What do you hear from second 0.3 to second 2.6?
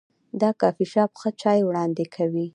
دا کافي شاپ ښه چای وړاندې کوي.